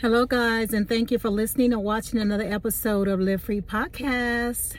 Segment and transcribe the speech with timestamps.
[0.00, 4.76] Hello, guys, and thank you for listening and watching another episode of Live Free Podcast.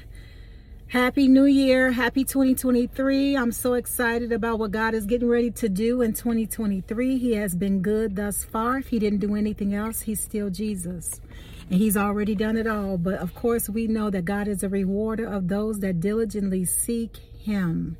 [0.87, 1.91] Happy New Year.
[1.91, 3.35] Happy 2023.
[3.35, 7.17] I'm so excited about what God is getting ready to do in 2023.
[7.17, 8.77] He has been good thus far.
[8.77, 11.19] If He didn't do anything else, He's still Jesus.
[11.69, 12.97] And He's already done it all.
[12.97, 17.17] But of course, we know that God is a rewarder of those that diligently seek
[17.17, 17.97] Him.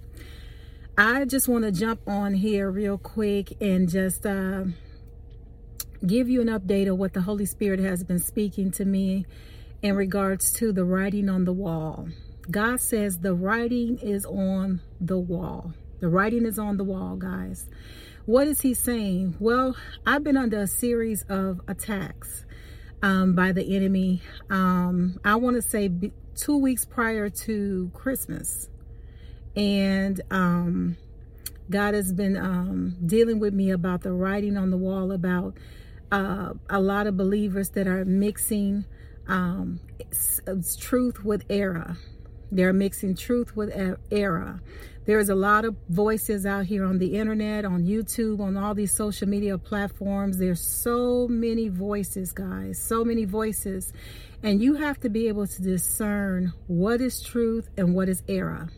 [0.97, 4.25] I just want to jump on here real quick and just.
[4.25, 4.63] Uh,
[6.05, 9.25] give you an update of what the Holy Spirit has been speaking to me
[9.81, 12.07] in regards to the writing on the wall.
[12.49, 15.73] God says the writing is on the wall.
[15.99, 17.69] The writing is on the wall, guys.
[18.25, 19.35] What is he saying?
[19.39, 22.45] Well, I've been under a series of attacks
[23.01, 24.21] um, by the enemy.
[24.49, 25.89] Um, I want to say
[26.35, 28.69] two weeks prior to Christmas.
[29.55, 30.97] And um,
[31.69, 35.55] God has been um, dealing with me about the writing on the wall about
[36.11, 38.85] uh, a lot of believers that are mixing
[39.27, 39.79] um,
[40.79, 41.97] truth with error.
[42.51, 43.71] They're mixing truth with
[44.11, 44.61] error.
[45.05, 48.95] There's a lot of voices out here on the internet, on YouTube, on all these
[48.95, 50.37] social media platforms.
[50.37, 53.91] There's so many voices, guys, so many voices.
[54.43, 58.69] And you have to be able to discern what is truth and what is error.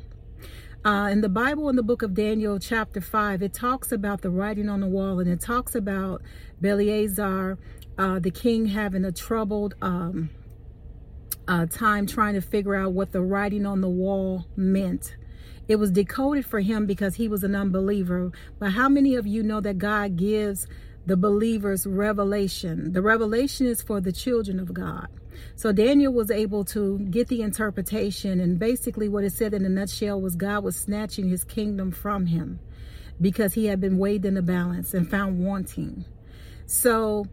[0.84, 4.32] Uh, in the Bible, in the book of Daniel, chapter 5, it talks about the
[4.32, 6.23] writing on the wall and it talks about
[6.60, 7.60] Belshazzar,
[8.00, 10.32] uh, the king, having a troubled um,
[11.48, 15.16] uh, time trying to figure out what the writing on the wall meant.
[15.68, 18.32] It was decoded for him because he was an unbeliever.
[18.58, 20.66] But how many of you know that God gives
[21.06, 22.94] the believers revelation?
[22.94, 25.10] The revelation is for the children of God.
[25.56, 29.70] So Daniel was able to get the interpretation, and basically, what it said in a
[29.70, 32.59] nutshell was God was snatching his kingdom from him
[33.20, 36.06] because he had been weighed in the balance and found wanting.
[36.66, 37.28] So,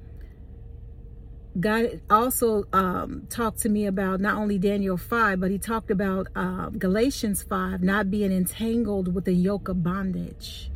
[1.59, 6.29] God also um, talked to me about not only Daniel 5, but he talked about
[6.37, 10.71] uh, Galatians 5, not being entangled with the yoke of bondage.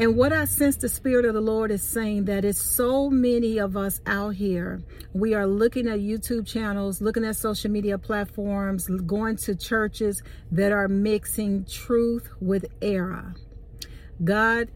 [0.00, 3.58] And what I sense the Spirit of the Lord is saying that it's so many
[3.58, 4.80] of us out here.
[5.12, 10.22] We are looking at YouTube channels, looking at social media platforms, going to churches
[10.52, 13.34] that are mixing truth with error.
[14.22, 14.68] God,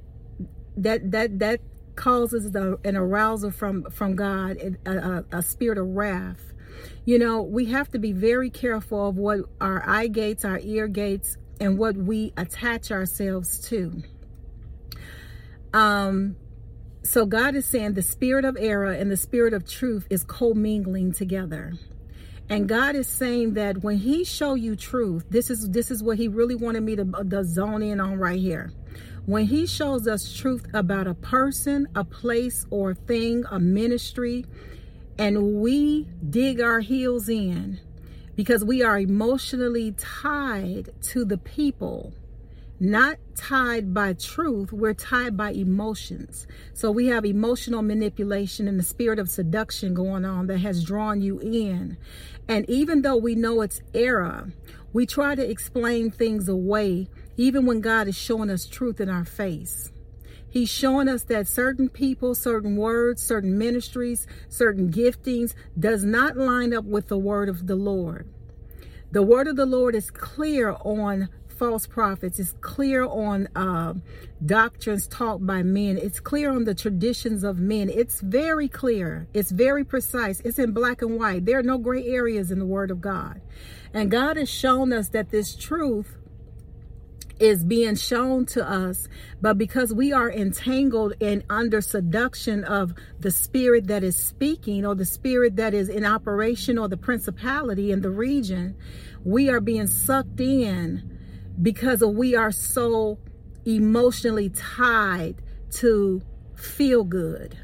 [0.77, 1.61] that that that
[1.95, 4.57] causes the, an arousal from from God,
[4.87, 6.53] a, a, a spirit of wrath.
[7.05, 10.89] You know, we have to be very careful of what our eye gates, our ear
[10.89, 14.03] gates, and what we attach ourselves to.
[15.73, 16.37] Um,
[17.03, 21.13] so God is saying the spirit of error and the spirit of truth is commingling
[21.13, 21.73] together.
[22.49, 26.19] And God is saying that when He show you truth, this is this is what
[26.19, 28.73] He really wanted me to, to zone in on right here.
[29.27, 34.45] When He shows us truth about a person, a place, or thing, a ministry,
[35.19, 37.81] and we dig our heels in
[38.37, 42.13] because we are emotionally tied to the people
[42.83, 46.49] not tied by truth, we're tied by emotions.
[46.75, 51.23] So we have emotional manipulation and the spirit of seduction going on that has drawn
[51.23, 51.97] you in.
[52.49, 54.51] And even though we know it's error,
[54.93, 59.25] we try to explain things away, even when God is showing us truth in our
[59.25, 59.93] face.
[60.51, 66.75] He's showing us that certain people, certain words, certain ministries, certain giftings does not line
[66.75, 68.29] up with the word of the Lord.
[69.13, 71.29] The word of the Lord is clear on
[71.63, 72.41] false prophets.
[72.41, 73.95] It's clear on uh,
[74.45, 75.97] doctrines taught by men.
[75.97, 77.89] It's clear on the traditions of men.
[77.89, 79.29] It's very clear.
[79.33, 80.41] It's very precise.
[80.41, 81.45] It's in black and white.
[81.45, 83.41] There are no gray areas in the Word of God.
[83.95, 86.17] And God has shown us that this truth
[87.39, 89.09] is being shown to us
[89.41, 94.95] but because we are entangled and under seduction of the spirit that is speaking or
[94.95, 98.77] the spirit that is in operation or the principality in the region
[99.25, 101.19] we are being sucked in
[101.61, 103.19] because we are so
[103.65, 105.37] emotionally tied
[105.71, 106.23] to
[106.55, 107.57] feel good.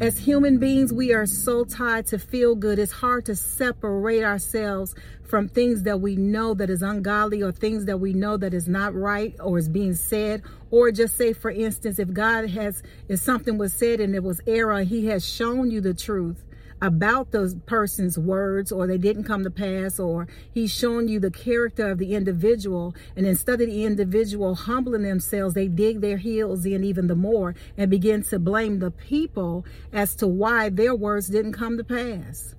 [0.00, 2.78] As human beings, we are so tied to feel good.
[2.78, 4.94] It's hard to separate ourselves
[5.24, 8.66] from things that we know that is ungodly or things that we know that is
[8.66, 10.42] not right or is being said.
[10.70, 14.40] Or just say, for instance, if God has, if something was said and it was
[14.46, 16.42] error, he has shown you the truth
[16.82, 21.30] about those person's words or they didn't come to pass or he's showing you the
[21.30, 26.64] character of the individual and instead of the individual humbling themselves they dig their heels
[26.64, 31.28] in even the more and begin to blame the people as to why their words
[31.28, 32.54] didn't come to pass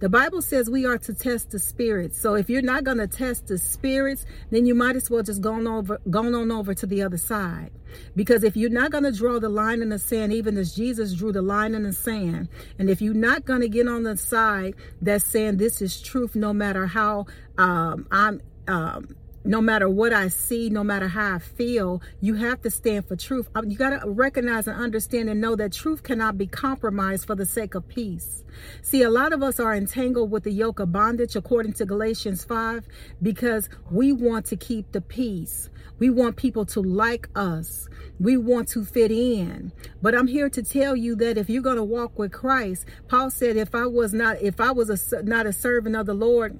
[0.00, 2.20] The Bible says we are to test the spirits.
[2.20, 5.40] So if you're not going to test the spirits, then you might as well just
[5.40, 7.72] go on over, go on over to the other side.
[8.14, 11.14] Because if you're not going to draw the line in the sand, even as Jesus
[11.14, 12.48] drew the line in the sand,
[12.78, 16.36] and if you're not going to get on the side that's saying this is truth,
[16.36, 21.38] no matter how um, I'm um, no matter what I see, no matter how I
[21.38, 23.48] feel, you have to stand for truth.
[23.66, 27.46] You got to recognize and understand and know that truth cannot be compromised for the
[27.46, 28.44] sake of peace.
[28.82, 32.44] See, a lot of us are entangled with the yoke of bondage, according to Galatians
[32.44, 32.86] 5,
[33.22, 35.70] because we want to keep the peace.
[35.98, 37.88] We want people to like us.
[38.20, 39.72] We want to fit in.
[40.00, 43.30] But I'm here to tell you that if you're going to walk with Christ, Paul
[43.30, 46.58] said, if I was not, if I was a, not a servant of the Lord,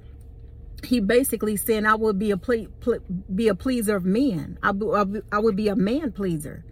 [0.83, 2.99] he basically said I would be a ple- ple-
[3.33, 4.57] be a pleaser of men.
[4.63, 4.73] I,
[5.31, 6.63] I would be a man pleaser,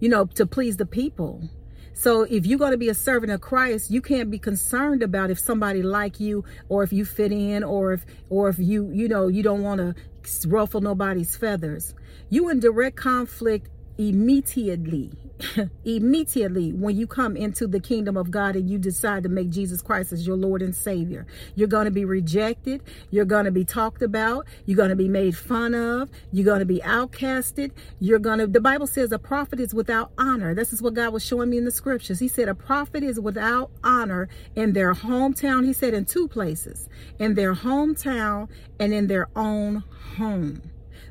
[0.00, 1.48] you know, to please the people.
[1.94, 5.30] So if you're going to be a servant of Christ, you can't be concerned about
[5.30, 9.08] if somebody like you or if you fit in or if or if you you
[9.08, 11.94] know you don't want to ruffle nobody's feathers.
[12.30, 13.68] You in direct conflict
[13.98, 15.10] immediately
[15.84, 19.82] immediately when you come into the kingdom of God and you decide to make Jesus
[19.82, 21.26] Christ as your Lord and Savior.
[21.54, 22.82] You're going to be rejected.
[23.10, 24.46] You're going to be talked about.
[24.66, 26.10] You're going to be made fun of.
[26.32, 27.72] You're going to be outcasted.
[28.00, 30.54] You're going to, the Bible says a prophet is without honor.
[30.54, 32.18] This is what God was showing me in the scriptures.
[32.18, 35.64] He said a prophet is without honor in their hometown.
[35.64, 38.48] He said in two places, in their hometown
[38.78, 39.84] and in their own
[40.16, 40.62] home.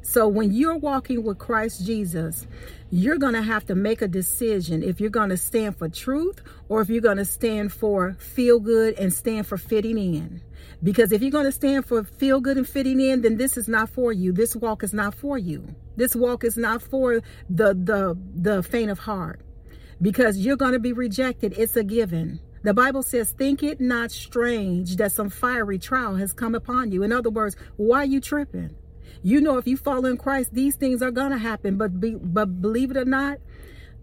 [0.01, 2.47] So when you're walking with Christ Jesus,
[2.89, 6.41] you're going to have to make a decision if you're going to stand for truth
[6.69, 10.41] or if you're going to stand for feel good and stand for fitting in.
[10.83, 13.67] Because if you're going to stand for feel good and fitting in, then this is
[13.67, 14.31] not for you.
[14.31, 15.75] This walk is not for you.
[15.95, 19.41] This walk is not for the the the faint of heart.
[20.01, 21.53] Because you're going to be rejected.
[21.57, 22.39] It's a given.
[22.63, 27.03] The Bible says, Think it not strange that some fiery trial has come upon you.
[27.03, 28.75] In other words, why are you tripping?
[29.21, 31.77] You know, if you follow in Christ, these things are going to happen.
[31.77, 33.39] But, be, but believe it or not,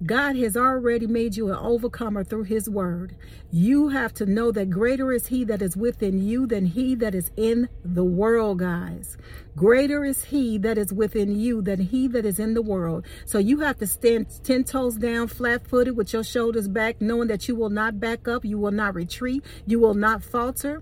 [0.07, 3.17] God has already made you an overcomer through his word.
[3.51, 7.17] You have to know that greater is he that is within you than he that
[7.17, 9.17] is in the world, guys.
[9.57, 13.07] Greater is he that is within you than he that is in the world.
[13.25, 17.27] So you have to stand 10 toes down, flat footed with your shoulders back, knowing
[17.27, 20.81] that you will not back up, you will not retreat, you will not falter.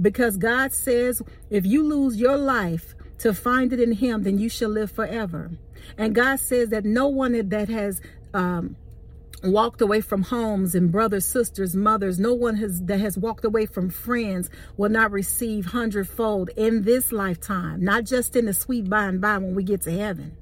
[0.00, 4.48] Because God says, if you lose your life, to find it in him, then you
[4.48, 5.50] shall live forever.
[5.96, 8.00] And God says that no one that has
[8.34, 8.76] um,
[9.42, 13.66] walked away from homes and brothers, sisters, mothers, no one has that has walked away
[13.66, 19.04] from friends will not receive hundredfold in this lifetime, not just in the sweet by
[19.04, 20.36] and by when we get to heaven.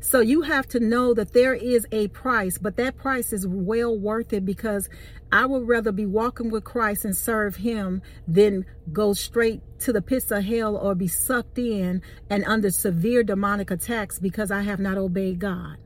[0.00, 3.96] So you have to know that there is a price, but that price is well
[3.96, 4.88] worth it because
[5.30, 10.00] I would rather be walking with Christ and serve him than go straight to the
[10.00, 14.80] pits of hell or be sucked in and under severe demonic attacks because I have
[14.80, 15.76] not obeyed God.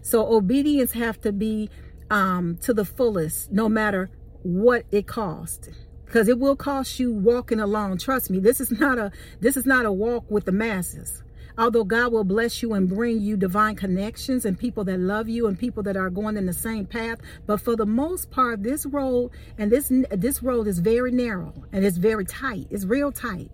[0.00, 1.68] So obedience have to be
[2.10, 4.10] um, to the fullest, no matter
[4.42, 5.68] what it costs
[6.06, 9.10] because it will cost you walking alone trust me this is not a
[9.40, 11.22] this is not a walk with the masses
[11.58, 15.48] Although God will bless you and bring you divine connections and people that love you
[15.48, 18.86] and people that are going in the same path, but for the most part, this
[18.86, 22.68] road and this this road is very narrow and it's very tight.
[22.70, 23.50] It's real tight.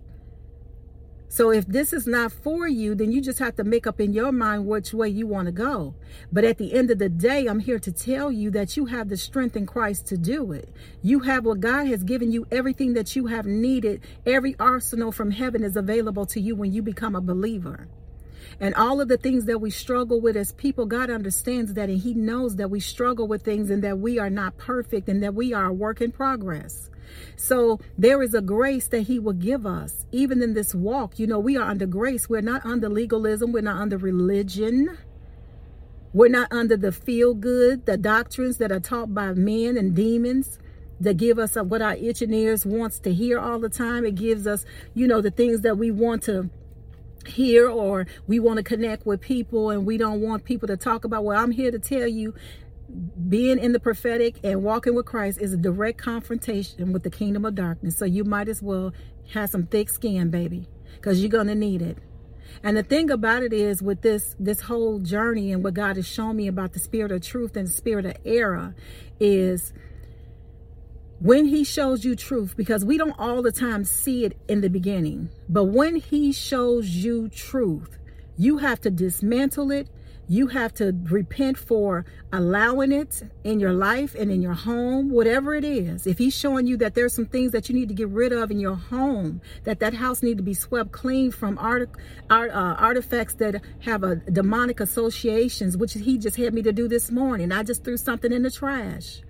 [1.35, 4.13] So if this is not for you, then you just have to make up in
[4.13, 5.93] your mind which way you want to go.
[6.31, 9.09] But at the end of the day, I'm here to tell you that you have
[9.09, 10.69] the strength in Christ to do it.
[11.01, 13.99] You have what God has given you, everything that you have needed.
[14.25, 17.89] Every arsenal from heaven is available to you when you become a believer.
[18.61, 21.99] And all of the things that we struggle with as people, God understands that and
[21.99, 25.35] He knows that we struggle with things and that we are not perfect and that
[25.35, 26.89] we are a work in progress.
[27.35, 31.19] So there is a grace that he will give us, even in this walk.
[31.19, 32.29] You know, we are under grace.
[32.29, 33.51] We're not under legalism.
[33.51, 34.97] We're not under religion.
[36.13, 40.59] We're not under the feel good, the doctrines that are taught by men and demons
[40.99, 44.05] that give us what our itching ears wants to hear all the time.
[44.05, 46.49] It gives us, you know, the things that we want to
[47.27, 51.03] hear or we want to connect with people and we don't want people to talk
[51.03, 52.33] about well i'm here to tell you
[53.29, 57.45] being in the prophetic and walking with Christ is a direct confrontation with the kingdom
[57.45, 57.97] of darkness.
[57.97, 58.93] So you might as well
[59.33, 61.97] have some thick skin, baby, because you're going to need it.
[62.63, 66.07] And the thing about it is with this this whole journey and what God has
[66.07, 68.75] shown me about the spirit of truth and spirit of error
[69.19, 69.73] is
[71.19, 74.69] when he shows you truth because we don't all the time see it in the
[74.69, 77.97] beginning but when he shows you truth
[78.37, 79.87] you have to dismantle it
[80.27, 85.53] you have to repent for allowing it in your life and in your home, whatever
[85.53, 86.07] it is.
[86.07, 88.49] If he's showing you that there's some things that you need to get rid of
[88.49, 91.91] in your home, that that house need to be swept clean from art,
[92.29, 96.87] art uh, artifacts that have a demonic associations, which he just had me to do
[96.87, 97.51] this morning.
[97.51, 99.21] I just threw something in the trash.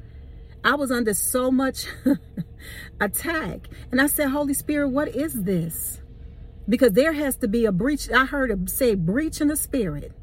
[0.63, 1.85] I was under so much
[3.01, 3.67] attack.
[3.91, 6.01] And I said, Holy Spirit, what is this?
[6.67, 8.09] Because there has to be a breach.
[8.09, 10.13] I heard him say breach in the spirit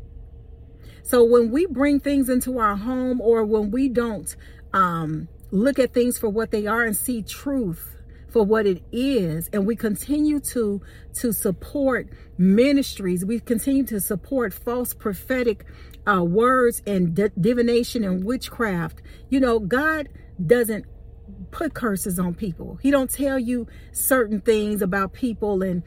[1.03, 4.37] so when we bring things into our home or when we don't
[4.73, 7.97] um, look at things for what they are and see truth
[8.29, 10.81] for what it is and we continue to
[11.13, 15.67] to support ministries we continue to support false prophetic
[16.07, 20.09] uh, words and divination and witchcraft you know god
[20.45, 20.87] doesn't
[21.51, 22.79] put curses on people.
[22.83, 25.83] He don't tell you certain things about people and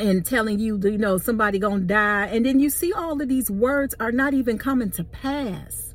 [0.00, 2.26] and telling you, you know, somebody gonna die.
[2.26, 5.94] And then you see all of these words are not even coming to pass.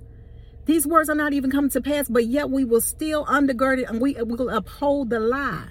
[0.66, 3.90] These words are not even coming to pass, but yet we will still undergird it
[3.90, 5.68] and we will uphold the lie.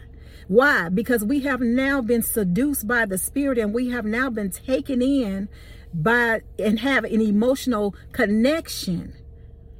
[0.48, 0.88] Why?
[0.88, 5.00] Because we have now been seduced by the spirit and we have now been taken
[5.00, 5.48] in
[5.92, 9.14] by and have an emotional connection.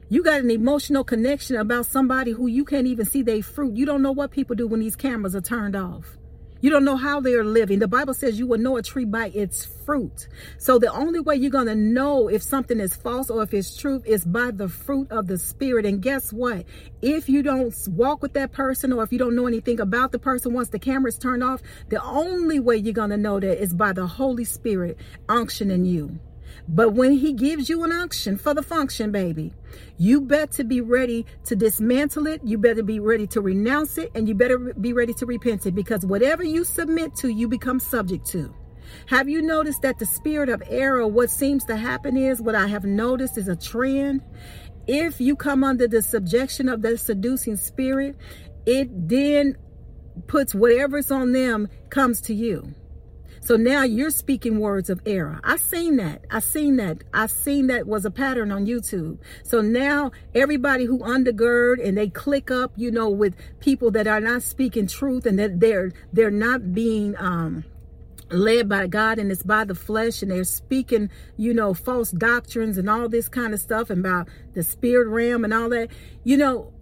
[0.09, 3.75] You got an emotional connection about somebody who you can't even see their fruit.
[3.75, 6.17] You don't know what people do when these cameras are turned off.
[6.65, 7.79] You don't know how they are living.
[7.79, 10.29] The Bible says you will know a tree by its fruit.
[10.57, 13.77] So the only way you're going to know if something is false or if it's
[13.77, 15.85] truth is by the fruit of the spirit.
[15.85, 16.65] And guess what?
[17.03, 20.19] If you don't walk with that person or if you don't know anything about the
[20.19, 23.75] person once the camera's turned off, the only way you're going to know that is
[23.75, 24.97] by the Holy Spirit
[25.29, 26.19] unctioning you.
[26.69, 29.53] But when he gives you an unction for the function, baby,
[29.99, 32.41] you better be ready to dismantle it.
[32.45, 34.11] You better be ready to renounce it.
[34.15, 37.81] And you better be ready to repent it because whatever you submit to, you become
[37.81, 38.55] subject to.
[39.07, 42.67] Have you noticed that the spirit of error, what seems to happen is what I
[42.69, 44.23] have noticed is a trend.
[44.87, 48.17] If you come under the subjection of the seducing spirit,
[48.67, 49.57] it then
[50.27, 52.75] puts whatever's on them comes to you.
[53.45, 55.39] So now you're speaking words of error.
[55.45, 56.25] I seen that.
[56.31, 57.05] I seen that.
[57.13, 59.19] I seen that was a pattern on YouTube.
[59.43, 64.21] So now everybody who undergird and they click up, you know, with people that are
[64.21, 67.65] not speaking truth and that they're they're not being um
[68.31, 72.79] led by God and it's by the flesh and they're speaking, you know, false doctrines
[72.79, 75.89] and all this kind of stuff and about the spirit realm and all that.
[76.25, 76.73] You know,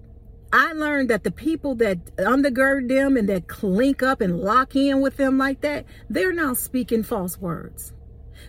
[0.53, 5.01] I learned that the people that undergird them and that clink up and lock in
[5.01, 7.95] with them like that, they're now speaking false words.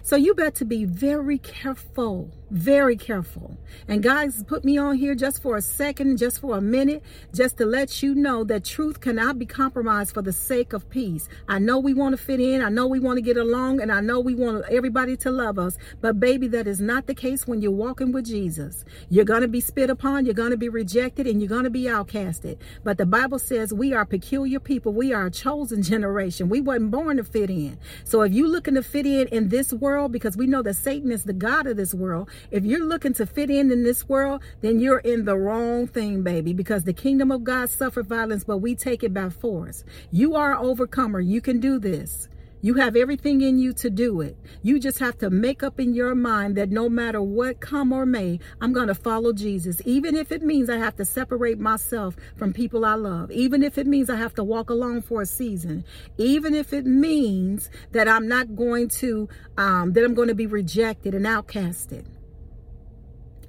[0.02, 3.58] So you better be very careful, very careful.
[3.88, 7.58] And guys, put me on here just for a second, just for a minute, just
[7.58, 11.30] to let you know that truth cannot be compromised for the sake of peace.
[11.48, 12.62] I know we want to fit in.
[12.62, 15.60] I know we want to get along and I know we want everybody to love
[15.60, 15.78] us.
[16.02, 18.86] But baby, that is not the case when you're walking with Jesus.
[19.10, 20.26] You're going to be spit upon.
[20.26, 22.58] You're going to be rejected and you're going to be outcasted.
[22.84, 24.94] But the Bible says we are peculiar people.
[24.94, 26.50] We are a chosen generation.
[26.50, 27.80] We wasn't born to fit in.
[28.04, 30.76] So if you're looking to fit in in this world, world because we know that
[30.76, 32.30] Satan is the God of this world.
[32.50, 36.24] If you're looking to fit in in this world, then you're in the wrong thing,
[36.24, 39.84] baby, because the kingdom of God suffer violence, but we take it by force.
[40.10, 41.20] You are an overcomer.
[41.20, 42.30] You can do this.
[42.64, 44.38] You have everything in you to do it.
[44.62, 48.06] You just have to make up in your mind that no matter what come or
[48.06, 49.82] may, I'm going to follow Jesus.
[49.84, 53.32] Even if it means I have to separate myself from people I love.
[53.32, 55.84] Even if it means I have to walk alone for a season.
[56.18, 59.28] Even if it means that I'm not going to,
[59.58, 62.06] um, that I'm going to be rejected and outcasted.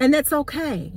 [0.00, 0.90] And that's okay.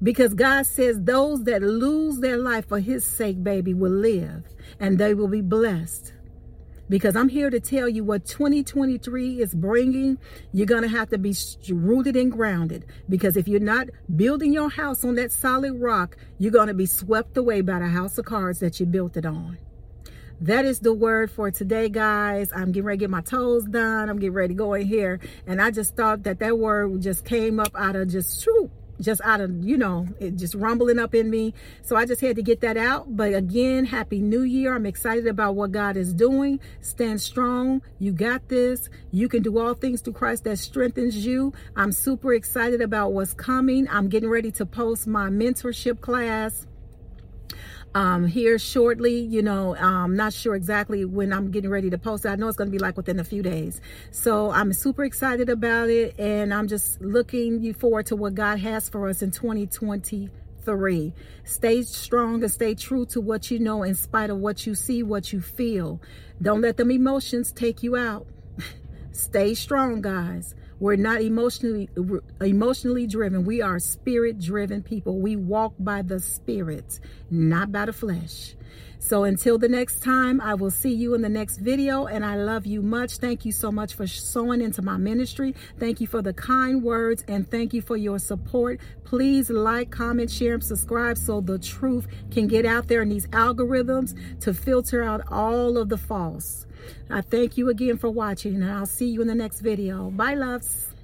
[0.00, 4.44] Because God says those that lose their life for his sake, baby, will live
[4.78, 6.12] and they will be blessed
[6.88, 10.18] because I'm here to tell you what 2023 is bringing.
[10.52, 11.34] You're going to have to be
[11.70, 16.52] rooted and grounded because if you're not building your house on that solid rock, you're
[16.52, 19.58] going to be swept away by the house of cards that you built it on.
[20.42, 22.52] That is the word for today, guys.
[22.54, 24.10] I'm getting ready to get my toes done.
[24.10, 25.18] I'm getting ready to go in here.
[25.46, 29.20] And I just thought that that word just came up out of just, shoot, just
[29.22, 31.54] out of, you know, it just rumbling up in me.
[31.82, 33.16] So I just had to get that out.
[33.16, 34.74] But again, happy new year.
[34.74, 36.60] I'm excited about what God is doing.
[36.80, 37.82] Stand strong.
[37.98, 38.88] You got this.
[39.10, 41.52] You can do all things through Christ that strengthens you.
[41.74, 43.88] I'm super excited about what's coming.
[43.88, 46.66] I'm getting ready to post my mentorship class
[47.96, 49.20] um, here shortly.
[49.20, 52.28] You know, I'm not sure exactly when I'm getting ready to post it.
[52.28, 53.80] I know it's going to be like within a few days.
[54.10, 56.14] So I'm super excited about it.
[56.20, 61.14] And I'm just looking forward to what God has for us in 2023.
[61.44, 65.02] Stay strong and stay true to what you know in spite of what you see,
[65.02, 65.98] what you feel.
[66.42, 68.26] Don't let them emotions take you out.
[69.12, 70.54] stay strong, guys.
[70.78, 71.88] We're not emotionally
[72.40, 73.44] emotionally driven.
[73.44, 75.18] We are spirit driven people.
[75.18, 78.54] We walk by the spirit, not by the flesh.
[78.98, 82.36] So until the next time, I will see you in the next video and I
[82.36, 83.18] love you much.
[83.18, 85.54] Thank you so much for sowing into my ministry.
[85.78, 88.80] Thank you for the kind words and thank you for your support.
[89.04, 93.28] Please like, comment, share, and subscribe so the truth can get out there in these
[93.28, 96.65] algorithms to filter out all of the false.
[97.10, 100.10] I thank you again for watching and I'll see you in the next video.
[100.10, 100.95] Bye, loves.